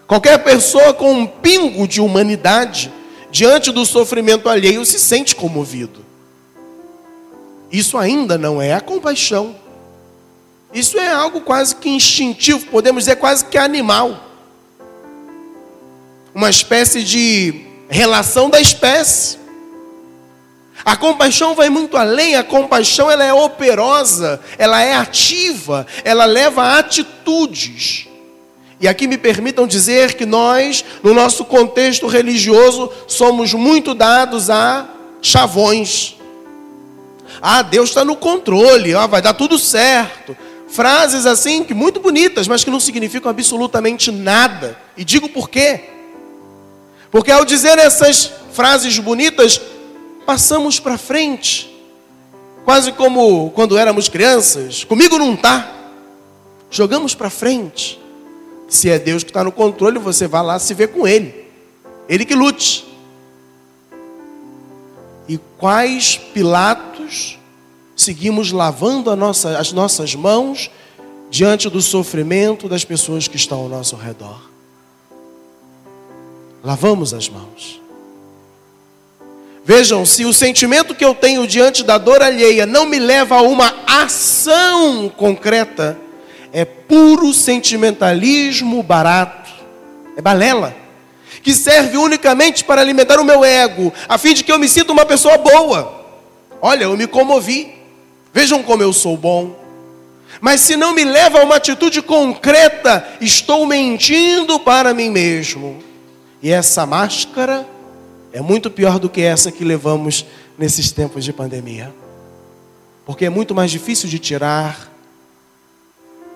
Qualquer 0.07 0.39
pessoa 0.39 0.95
com 0.95 1.13
um 1.13 1.27
pingo 1.27 1.87
de 1.87 2.01
humanidade 2.01 2.93
diante 3.35 3.73
do 3.73 3.85
sofrimento 3.85 4.49
alheio, 4.49 4.87
se 4.87 4.97
sente 4.97 5.35
comovido. 5.35 6.05
Isso 7.71 7.99
ainda 7.99 8.39
não 8.39 8.63
é 8.63 8.73
a 8.73 8.81
compaixão. 8.81 9.57
Isso 10.75 10.99
é 10.99 11.09
algo 11.09 11.41
quase 11.41 11.77
que 11.77 11.89
instintivo, 11.89 12.67
podemos 12.67 13.05
dizer 13.05 13.17
quase 13.17 13.45
que 13.45 13.57
animal. 13.57 14.25
Uma 16.35 16.51
espécie 16.51 17.05
de 17.05 17.65
relação 17.89 18.51
da 18.51 18.61
espécie. 18.61 19.39
A 20.85 20.97
compaixão 20.97 21.55
vai 21.55 21.71
muito 21.71 21.97
além, 21.97 22.35
a 22.35 22.43
compaixão 22.43 23.09
ela 23.09 23.25
é 23.25 23.33
operosa, 23.33 24.41
ela 24.59 24.83
é 24.83 24.97
ativa, 24.97 25.87
ela 26.03 26.25
leva 26.25 26.63
a 26.63 26.79
atitudes. 26.79 28.09
E 28.81 28.89
aqui 28.89 29.07
me 29.07 29.17
permitam 29.17 29.69
dizer 29.69 30.15
que 30.15 30.27
nós, 30.27 30.85
no 31.05 31.15
nosso 31.15 31.45
contexto 31.45 32.09
religioso, 32.09 32.93
somos 33.07 33.55
muito 33.55 33.95
dados 33.95 34.51
a 34.51 34.89
chavões. 35.23 36.17
Ah, 37.41 37.63
Deus 37.63 37.91
está 37.91 38.05
no 38.05 38.17
controle, 38.17 38.95
ah, 38.95 39.07
vai 39.07 39.23
dar 39.23 39.35
tudo 39.35 39.57
certo. 39.57 40.37
Frases 40.75 41.25
assim, 41.25 41.63
que 41.63 41.73
muito 41.73 42.01
bonitas, 42.01 42.49
mas 42.49 42.65
que 42.65 42.71
não 42.71 42.81
significam 42.81 43.31
absolutamente 43.31 44.11
nada. 44.11 44.77
E 44.97 45.05
digo 45.05 45.29
por 45.29 45.49
quê? 45.49 45.85
Porque 47.13 47.31
ao 47.31 47.45
dizer 47.45 47.79
essas 47.79 48.33
frases 48.53 48.99
bonitas, 48.99 49.61
passamos 50.27 50.81
para 50.81 50.99
frente. 50.99 51.73
Quase 52.65 52.91
como 52.91 53.53
quando 53.53 53.79
éramos 53.79 54.09
crianças. 54.09 54.83
Comigo 54.83 55.17
não 55.17 55.35
está. 55.35 55.73
Jogamos 56.73 57.15
para 57.15 57.31
frente. 57.31 58.01
Se 58.67 58.91
é 58.91 58.99
Deus 58.99 59.23
que 59.23 59.31
está 59.31 59.45
no 59.45 59.53
controle, 59.53 60.01
você 60.01 60.27
vai 60.27 60.43
lá 60.43 60.59
se 60.59 60.75
ver 60.75 60.89
com 60.89 61.07
Ele. 61.07 61.53
Ele 62.09 62.25
que 62.25 62.35
lute. 62.35 62.85
E 65.29 65.39
quais 65.57 66.17
Pilatos 66.17 67.39
seguimos 67.97 68.53
lavando 68.53 69.15
nossa, 69.17 69.59
as 69.59 69.73
nossas 69.73 70.15
mãos 70.15 70.71
diante 71.31 71.69
do 71.69 71.81
sofrimento 71.81 72.69
das 72.69 72.85
pessoas 72.85 73.29
que 73.29 73.37
estão 73.37 73.59
ao 73.59 73.69
nosso 73.69 73.97
redor? 73.97 74.41
Lavamos 76.63 77.13
as 77.13 77.29
mãos. 77.29 77.81
Vejam, 79.65 80.05
se 80.05 80.27
o 80.27 80.33
sentimento 80.33 80.95
que 80.95 81.05
eu 81.05 81.15
tenho 81.15 81.47
diante 81.47 81.83
da 81.83 81.97
dor 81.97 82.23
alheia 82.23 82.67
não 82.67 82.85
me 82.85 82.99
leva 82.99 83.37
a 83.37 83.43
uma 83.43 83.75
ação 83.87 85.09
concreta, 85.09 85.99
é 86.53 86.65
puro 86.65 87.33
sentimentalismo 87.33 88.83
barato, 88.83 89.51
é 90.17 90.21
balela, 90.21 90.77
que 91.43 91.53
serve 91.55 91.97
unicamente 91.97 92.63
para 92.63 92.81
alimentar 92.81 93.19
o 93.19 93.25
meu 93.25 93.43
ego, 93.43 93.93
a 94.09 94.17
fim 94.19 94.35
de 94.35 94.45
que 94.45 94.53
eu 94.53 94.59
me 94.59 94.69
sinta 94.69 94.93
uma 94.93 95.05
pessoa 95.05 95.37
boa. 95.39 96.05
Olha, 96.61 96.85
eu 96.85 96.97
me 96.97 97.07
comovi, 97.07 97.74
vejam 98.35 98.63
como 98.63 98.83
eu 98.83 98.93
sou 98.93 99.17
bom. 99.17 99.57
Mas 100.41 100.61
se 100.61 100.77
não 100.77 100.93
me 100.93 101.05
leva 101.05 101.39
a 101.39 101.45
uma 101.45 101.57
atitude 101.57 102.03
concreta, 102.03 103.07
estou 103.21 103.65
mentindo 103.65 104.59
para 104.59 104.93
mim 104.93 105.09
mesmo. 105.09 105.79
E 106.43 106.51
essa 106.51 106.85
máscara 106.85 107.67
é 108.33 108.41
muito 108.41 108.69
pior 108.69 108.99
do 108.99 109.09
que 109.09 109.23
essa 109.23 109.53
que 109.53 109.65
levamos 109.65 110.27
nesses 110.59 110.91
tempos 110.91 111.25
de 111.25 111.33
pandemia. 111.33 111.95
Porque 113.07 113.27
é 113.27 113.31
muito 113.31 113.55
mais 113.55 113.71
difícil 113.71 114.09
de 114.09 114.19
tirar, 114.19 114.91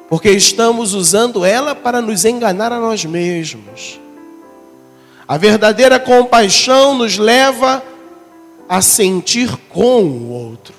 porque 0.08 0.30
estamos 0.30 0.94
usando 0.94 1.44
ela 1.44 1.74
para 1.74 2.00
nos 2.00 2.24
enganar 2.24 2.72
a 2.72 2.78
nós 2.78 3.04
mesmos. 3.04 3.98
A 5.26 5.36
verdadeira 5.36 5.98
compaixão 5.98 6.94
nos 6.96 7.18
leva 7.18 7.82
a 8.68 8.80
sentir 8.80 9.54
com 9.68 10.02
o 10.02 10.30
outro. 10.30 10.74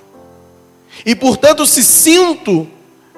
E 1.06 1.16
portanto, 1.16 1.66
se 1.66 1.84
sinto, 1.84 2.68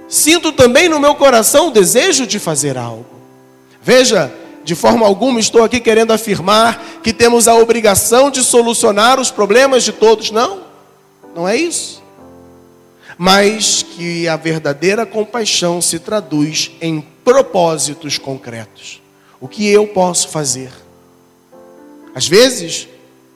sinto 0.07 0.51
também 0.51 0.87
no 0.87 0.99
meu 0.99 1.15
coração 1.15 1.67
o 1.67 1.71
desejo 1.71 2.27
de 2.27 2.39
fazer 2.39 2.77
algo. 2.77 3.05
Veja, 3.81 4.31
de 4.63 4.75
forma 4.75 5.05
alguma 5.05 5.39
estou 5.39 5.63
aqui 5.63 5.79
querendo 5.79 6.11
afirmar 6.11 6.99
que 7.01 7.13
temos 7.13 7.47
a 7.47 7.55
obrigação 7.55 8.29
de 8.29 8.43
solucionar 8.43 9.19
os 9.19 9.31
problemas 9.31 9.83
de 9.83 9.91
todos, 9.91 10.31
não. 10.31 10.61
não 11.35 11.47
é 11.47 11.55
isso. 11.55 12.01
Mas 13.17 13.83
que 13.83 14.27
a 14.27 14.35
verdadeira 14.35 15.05
compaixão 15.05 15.81
se 15.81 15.99
traduz 15.99 16.71
em 16.81 17.01
propósitos 17.23 18.17
concretos. 18.17 19.01
O 19.39 19.47
que 19.47 19.67
eu 19.67 19.87
posso 19.87 20.29
fazer? 20.29 20.71
Às 22.13 22.27
vezes, 22.27 22.87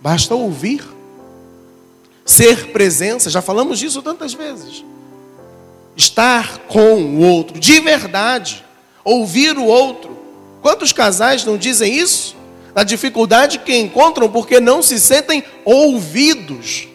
basta 0.01 0.35
ouvir, 0.35 0.83
ser 2.25 2.71
presença, 2.71 3.29
já 3.29 3.41
falamos 3.41 3.77
disso 3.77 4.01
tantas 4.01 4.33
vezes. 4.33 4.83
Estar 5.95 6.57
com 6.67 6.95
o 6.95 7.19
outro, 7.19 7.59
de 7.59 7.79
verdade, 7.79 8.65
ouvir 9.03 9.57
o 9.57 9.63
outro. 9.63 10.17
Quantos 10.61 10.91
casais 10.91 11.45
não 11.45 11.57
dizem 11.57 11.93
isso? 11.93 12.35
A 12.73 12.83
dificuldade 12.83 13.59
que 13.59 13.77
encontram 13.77 14.29
porque 14.29 14.59
não 14.59 14.81
se 14.81 14.99
sentem 14.99 15.43
ouvidos. 15.63 16.87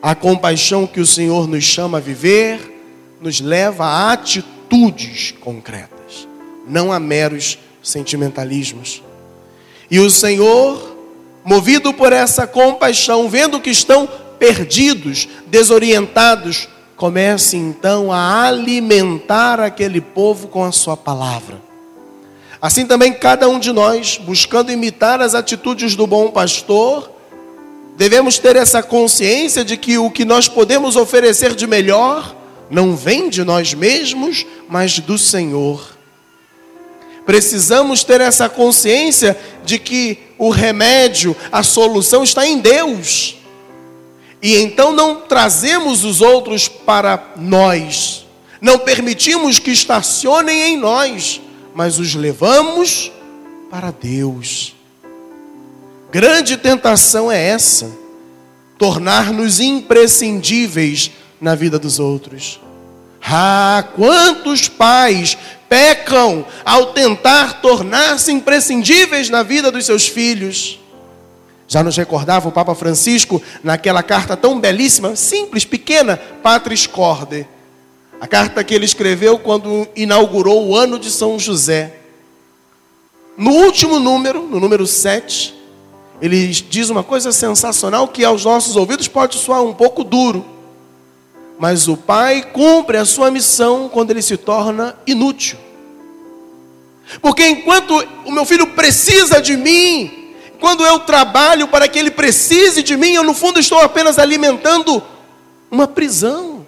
A 0.00 0.14
compaixão 0.14 0.86
que 0.86 1.00
o 1.00 1.06
Senhor 1.06 1.48
nos 1.48 1.64
chama 1.64 1.98
a 1.98 2.00
viver 2.00 2.76
nos 3.20 3.40
leva 3.40 3.84
a 3.84 4.12
atitudes 4.12 5.34
concretas, 5.40 6.28
não 6.66 6.92
a 6.92 7.00
meros 7.00 7.58
sentimentalismos. 7.82 9.02
E 9.90 9.98
o 9.98 10.10
Senhor, 10.10 10.97
movido 11.48 11.94
por 11.94 12.12
essa 12.12 12.46
compaixão, 12.46 13.26
vendo 13.26 13.58
que 13.58 13.70
estão 13.70 14.06
perdidos, 14.38 15.26
desorientados, 15.46 16.68
comece 16.94 17.56
então 17.56 18.12
a 18.12 18.42
alimentar 18.44 19.58
aquele 19.58 19.98
povo 19.98 20.48
com 20.48 20.62
a 20.62 20.70
sua 20.70 20.94
palavra. 20.94 21.58
Assim 22.60 22.84
também 22.84 23.14
cada 23.14 23.48
um 23.48 23.58
de 23.58 23.72
nós, 23.72 24.18
buscando 24.18 24.70
imitar 24.70 25.22
as 25.22 25.34
atitudes 25.34 25.96
do 25.96 26.06
bom 26.06 26.30
pastor, 26.30 27.10
devemos 27.96 28.38
ter 28.38 28.54
essa 28.54 28.82
consciência 28.82 29.64
de 29.64 29.78
que 29.78 29.96
o 29.96 30.10
que 30.10 30.26
nós 30.26 30.48
podemos 30.48 30.96
oferecer 30.96 31.54
de 31.54 31.66
melhor 31.66 32.36
não 32.68 32.94
vem 32.94 33.30
de 33.30 33.42
nós 33.42 33.72
mesmos, 33.72 34.44
mas 34.68 34.98
do 34.98 35.16
Senhor. 35.16 35.97
Precisamos 37.28 38.04
ter 38.04 38.22
essa 38.22 38.48
consciência 38.48 39.38
de 39.62 39.78
que 39.78 40.16
o 40.38 40.48
remédio, 40.48 41.36
a 41.52 41.62
solução 41.62 42.24
está 42.24 42.46
em 42.46 42.58
Deus. 42.58 43.36
E 44.40 44.56
então 44.56 44.94
não 44.94 45.16
trazemos 45.16 46.04
os 46.04 46.22
outros 46.22 46.68
para 46.68 47.34
nós, 47.36 48.26
não 48.62 48.78
permitimos 48.78 49.58
que 49.58 49.70
estacionem 49.70 50.72
em 50.72 50.78
nós, 50.78 51.38
mas 51.74 51.98
os 51.98 52.14
levamos 52.14 53.12
para 53.70 53.90
Deus. 53.90 54.74
Grande 56.10 56.56
tentação 56.56 57.30
é 57.30 57.48
essa, 57.48 57.92
tornar-nos 58.78 59.60
imprescindíveis 59.60 61.10
na 61.38 61.54
vida 61.54 61.78
dos 61.78 62.00
outros. 62.00 62.58
Ah, 63.22 63.84
quantos 63.94 64.68
pais 64.68 65.36
pecam 65.68 66.46
ao 66.64 66.86
tentar 66.86 67.60
tornar-se 67.60 68.32
imprescindíveis 68.32 69.28
na 69.28 69.42
vida 69.42 69.70
dos 69.70 69.84
seus 69.84 70.08
filhos. 70.08 70.80
Já 71.66 71.82
nos 71.82 71.96
recordava 71.96 72.48
o 72.48 72.52
Papa 72.52 72.74
Francisco 72.74 73.42
naquela 73.62 74.02
carta 74.02 74.36
tão 74.36 74.58
belíssima, 74.58 75.14
simples, 75.14 75.64
pequena, 75.66 76.16
Patris 76.42 76.86
Corde. 76.86 77.46
A 78.20 78.26
carta 78.26 78.64
que 78.64 78.74
ele 78.74 78.86
escreveu 78.86 79.38
quando 79.38 79.86
inaugurou 79.94 80.66
o 80.66 80.74
ano 80.74 80.98
de 80.98 81.10
São 81.10 81.38
José. 81.38 81.94
No 83.36 83.50
último 83.50 84.00
número, 84.00 84.42
no 84.42 84.58
número 84.58 84.86
7, 84.86 85.54
ele 86.20 86.48
diz 86.48 86.90
uma 86.90 87.04
coisa 87.04 87.30
sensacional 87.30 88.08
que 88.08 88.24
aos 88.24 88.44
nossos 88.44 88.74
ouvidos 88.74 89.06
pode 89.06 89.36
soar 89.36 89.62
um 89.62 89.74
pouco 89.74 90.02
duro. 90.02 90.57
Mas 91.58 91.88
o 91.88 91.96
pai 91.96 92.42
cumpre 92.52 92.96
a 92.96 93.04
sua 93.04 93.30
missão 93.30 93.88
quando 93.88 94.12
ele 94.12 94.22
se 94.22 94.36
torna 94.36 94.96
inútil. 95.06 95.58
Porque 97.20 97.44
enquanto 97.44 97.94
o 98.24 98.30
meu 98.30 98.44
filho 98.44 98.68
precisa 98.68 99.42
de 99.42 99.56
mim, 99.56 100.34
quando 100.60 100.84
eu 100.84 101.00
trabalho 101.00 101.66
para 101.66 101.88
que 101.88 101.98
ele 101.98 102.12
precise 102.12 102.82
de 102.82 102.96
mim, 102.96 103.14
eu 103.14 103.24
no 103.24 103.34
fundo 103.34 103.58
estou 103.58 103.78
apenas 103.80 104.18
alimentando 104.18 105.02
uma 105.68 105.88
prisão. 105.88 106.66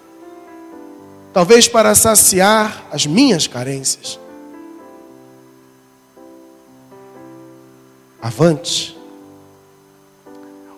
Talvez 1.32 1.68
para 1.68 1.94
saciar 1.94 2.84
as 2.90 3.06
minhas 3.06 3.46
carências. 3.46 4.18
Avante. 8.20 8.98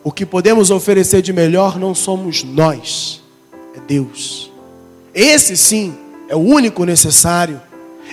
O 0.04 0.12
que 0.12 0.26
podemos 0.26 0.70
oferecer 0.70 1.22
de 1.22 1.32
melhor 1.32 1.78
não 1.78 1.94
somos 1.94 2.42
nós 2.44 3.21
é 3.74 3.80
Deus. 3.80 4.50
Esse 5.14 5.56
sim 5.56 5.96
é 6.28 6.36
o 6.36 6.40
único 6.40 6.84
necessário. 6.84 7.60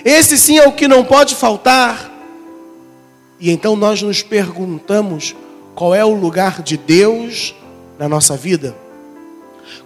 Esse 0.04 0.36
sim 0.38 0.58
é 0.58 0.66
o 0.66 0.72
que 0.72 0.88
não 0.88 1.04
pode 1.04 1.34
faltar. 1.34 2.10
E 3.38 3.50
então 3.50 3.74
nós 3.76 4.02
nos 4.02 4.22
perguntamos 4.22 5.34
qual 5.74 5.94
é 5.94 6.04
o 6.04 6.14
lugar 6.14 6.62
de 6.62 6.76
Deus 6.76 7.54
na 7.98 8.08
nossa 8.08 8.36
vida? 8.36 8.76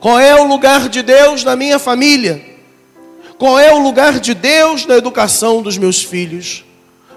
Qual 0.00 0.18
é 0.18 0.34
o 0.34 0.44
lugar 0.44 0.88
de 0.88 1.02
Deus 1.02 1.44
na 1.44 1.54
minha 1.54 1.78
família? 1.78 2.54
Qual 3.38 3.58
é 3.58 3.72
o 3.72 3.78
lugar 3.78 4.20
de 4.20 4.34
Deus 4.34 4.86
na 4.86 4.96
educação 4.96 5.62
dos 5.62 5.76
meus 5.76 6.02
filhos? 6.02 6.64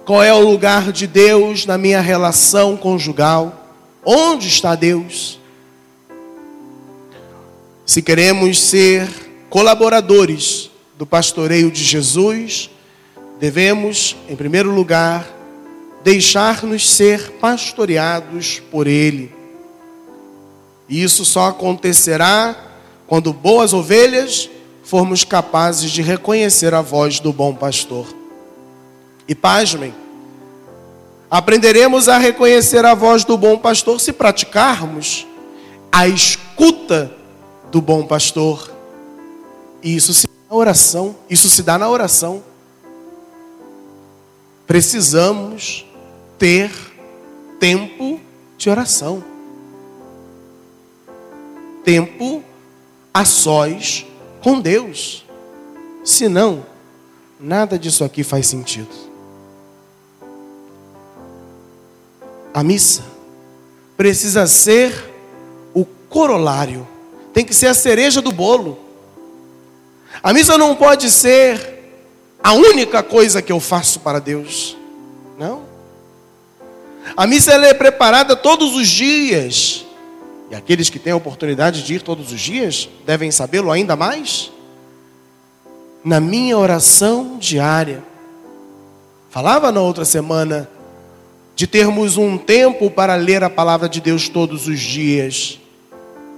Qual 0.05 0.23
é 0.23 0.33
o 0.33 0.39
lugar 0.39 0.91
de 0.91 1.05
Deus 1.05 1.65
na 1.65 1.77
minha 1.77 2.01
relação 2.01 2.77
conjugal? 2.77 3.67
Onde 4.05 4.47
está 4.47 4.73
Deus? 4.73 5.39
Se 7.87 8.01
queremos 8.01 8.59
ser 8.59 9.07
colaboradores 9.49 10.69
do 10.97 11.05
pastoreio 11.05 11.71
de 11.71 11.81
Jesus, 11.85 12.69
devemos, 13.39 14.13
em 14.27 14.35
primeiro 14.35 14.75
lugar, 14.75 15.25
deixar-nos 16.03 16.87
ser 16.87 17.31
pastoreados 17.39 18.61
por 18.69 18.87
Ele. 18.87 19.33
E 20.89 21.01
isso 21.01 21.23
só 21.23 21.45
acontecerá 21.47 22.57
quando 23.07 23.31
boas 23.31 23.71
ovelhas 23.71 24.49
formos 24.83 25.23
capazes 25.23 25.89
de 25.89 26.01
reconhecer 26.01 26.73
a 26.73 26.81
voz 26.81 27.21
do 27.21 27.31
bom 27.31 27.55
pastor. 27.55 28.13
E 29.29 29.33
pasmem, 29.33 29.95
aprenderemos 31.31 32.09
a 32.09 32.17
reconhecer 32.17 32.83
a 32.83 32.93
voz 32.93 33.23
do 33.23 33.37
bom 33.37 33.57
pastor 33.57 33.97
se 34.01 34.11
praticarmos 34.11 35.25
a 35.89 36.05
escuta 36.05 37.16
do 37.71 37.81
bom 37.81 38.05
pastor. 38.05 38.71
E 39.83 39.95
isso 39.95 40.13
se 40.13 40.27
dá 40.27 40.33
na 40.49 40.55
oração. 40.55 41.15
Isso 41.29 41.49
se 41.49 41.63
dá 41.63 41.77
na 41.77 41.89
oração. 41.89 42.43
Precisamos 44.65 45.85
ter 46.37 46.71
tempo 47.59 48.19
de 48.57 48.69
oração. 48.69 49.23
Tempo 51.83 52.43
a 53.13 53.23
sós 53.23 54.05
com 54.41 54.59
Deus. 54.59 55.25
Senão, 56.03 56.65
nada 57.39 57.79
disso 57.79 58.03
aqui 58.03 58.23
faz 58.23 58.47
sentido. 58.47 59.07
A 62.53 62.63
missa 62.63 63.03
precisa 63.95 64.47
ser 64.47 65.13
o 65.73 65.85
corolário 65.85 66.87
tem 67.37 67.45
que 67.45 67.53
ser 67.53 67.67
a 67.67 67.73
cereja 67.75 68.19
do 68.19 68.31
bolo. 68.31 68.79
A 70.23 70.33
missa 70.33 70.57
não 70.57 70.75
pode 70.75 71.07
ser 71.11 71.93
a 72.43 72.53
única 72.53 73.03
coisa 73.03 73.43
que 73.43 73.51
eu 73.51 73.59
faço 73.59 73.99
para 73.99 74.17
Deus. 74.17 74.75
Não. 75.37 75.61
A 77.15 77.27
missa 77.27 77.51
é 77.51 77.75
preparada 77.75 78.35
todos 78.35 78.75
os 78.75 78.87
dias. 78.87 79.85
E 80.49 80.55
aqueles 80.55 80.89
que 80.89 80.97
têm 80.97 81.13
a 81.13 81.15
oportunidade 81.15 81.83
de 81.83 81.93
ir 81.93 82.01
todos 82.01 82.31
os 82.31 82.41
dias 82.41 82.89
devem 83.05 83.29
sabê-lo 83.29 83.69
ainda 83.69 83.95
mais. 83.95 84.51
Na 86.03 86.19
minha 86.19 86.57
oração 86.57 87.37
diária. 87.37 88.03
Falava 89.29 89.71
na 89.71 89.81
outra 89.81 90.05
semana 90.05 90.67
de 91.55 91.67
termos 91.67 92.17
um 92.17 92.35
tempo 92.35 92.89
para 92.89 93.13
ler 93.13 93.43
a 93.43 93.49
palavra 93.49 93.87
de 93.87 94.01
Deus 94.01 94.27
todos 94.27 94.67
os 94.67 94.79
dias. 94.79 95.59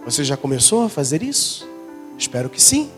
Você 0.05 0.23
já 0.23 0.37
começou 0.37 0.83
a 0.83 0.89
fazer 0.89 1.21
isso? 1.21 1.67
Espero 2.17 2.49
que 2.49 2.61
sim. 2.61 2.89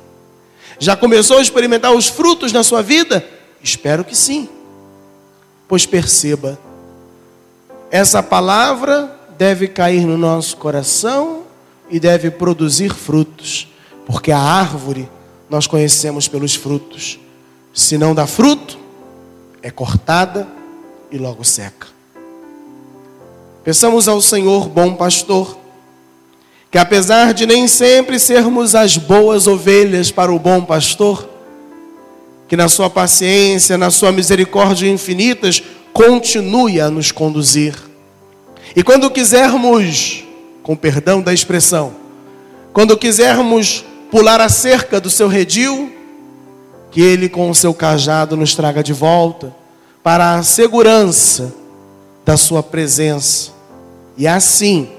Já 0.80 0.96
começou 0.96 1.38
a 1.38 1.42
experimentar 1.42 1.94
os 1.94 2.08
frutos 2.08 2.52
na 2.52 2.64
sua 2.64 2.82
vida? 2.82 3.26
Espero 3.62 4.04
que 4.04 4.16
sim. 4.16 4.50
Pois 5.68 5.86
perceba, 5.86 6.60
essa 7.90 8.24
palavra 8.24 9.20
deve 9.38 9.68
cair 9.68 10.06
no 10.06 10.18
nosso 10.18 10.58
coração 10.58 11.44
e 11.90 12.00
deve 12.00 12.32
produzir 12.32 12.94
frutos, 12.94 13.68
porque 14.06 14.32
a 14.32 14.40
árvore 14.40 15.10
nós 15.50 15.68
conhecemos 15.68 16.28
pelos 16.28 16.56
frutos. 16.56 17.20
Se 17.74 17.98
não 17.98 18.16
dá 18.16 18.26
fruto, 18.26 18.80
é 19.62 19.70
cortada 19.70 20.48
e 21.12 21.18
logo 21.18 21.44
seca. 21.44 21.88
Peçamos 23.64 24.08
ao 24.08 24.22
Senhor, 24.22 24.68
bom 24.68 24.96
pastor, 24.96 25.58
que 26.72 26.78
apesar 26.78 27.34
de 27.34 27.46
nem 27.46 27.68
sempre 27.68 28.18
sermos 28.18 28.74
as 28.74 28.96
boas 28.96 29.46
ovelhas 29.46 30.10
para 30.10 30.32
o 30.32 30.40
bom 30.40 30.64
pastor, 30.64 31.30
que 32.48 32.56
na 32.56 32.70
sua 32.70 32.90
paciência, 32.90 33.78
na 33.78 33.92
sua 33.92 34.12
misericórdia 34.14 34.90
infinitas, 34.90 35.62
continue 35.92 36.80
a 36.80 36.90
nos 36.90 37.12
conduzir. 37.12 37.76
E 38.74 38.82
quando 38.82 39.12
quisermos, 39.12 40.24
com 40.64 40.74
perdão 40.74 41.22
da 41.22 41.34
expressão, 41.34 41.94
quando 42.72 42.98
quisermos 42.98 43.84
pular 44.10 44.40
a 44.40 44.48
cerca 44.48 45.02
do 45.02 45.10
seu 45.10 45.28
redil, 45.28 45.92
que 46.90 47.02
ele 47.02 47.28
com 47.28 47.50
o 47.50 47.56
seu 47.56 47.74
cajado 47.74 48.38
nos 48.38 48.56
traga 48.56 48.82
de 48.82 48.94
volta 48.94 49.54
para 50.02 50.36
a 50.36 50.44
segurança 50.44 51.54
da 52.26 52.38
sua 52.38 52.64
presença. 52.64 53.52
E 54.18 54.26
assim, 54.26 54.90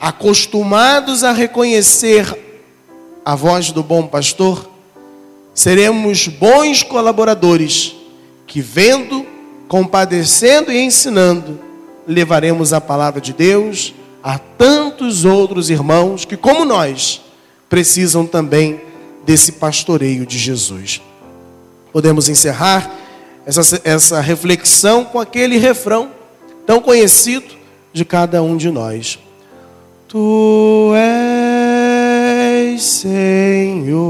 acostumados 0.00 1.22
a 1.22 1.32
reconhecer 1.32 2.26
a 3.22 3.34
voz 3.34 3.70
do 3.70 3.82
bom 3.82 4.06
pastor, 4.06 4.68
seremos 5.52 6.26
bons 6.26 6.82
colaboradores 6.82 7.94
que, 8.46 8.62
vendo, 8.62 9.26
compadecendo 9.68 10.72
e 10.72 10.80
ensinando, 10.80 11.60
levaremos 12.06 12.72
a 12.72 12.80
palavra 12.80 13.20
de 13.20 13.34
Deus 13.34 13.92
a 14.22 14.38
tantos 14.38 15.26
outros 15.26 15.68
irmãos 15.68 16.24
que, 16.24 16.36
como 16.36 16.64
nós, 16.64 17.20
precisam 17.68 18.26
também 18.26 18.80
desse 19.24 19.52
pastoreio 19.52 20.24
de 20.24 20.38
Jesus. 20.38 21.02
Podemos 21.92 22.28
encerrar 22.28 22.90
essa, 23.44 23.80
essa 23.84 24.20
reflexão 24.20 25.04
com 25.04 25.20
aquele 25.20 25.58
refrão 25.58 26.10
tão 26.64 26.80
conhecido 26.80 27.54
de 27.92 28.04
cada 28.04 28.42
um 28.42 28.56
de 28.56 28.70
nós. 28.70 29.18
Tu 30.10 30.92
és 30.98 32.82
Senhor, 32.82 34.02